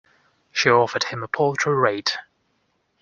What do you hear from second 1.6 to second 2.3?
rate.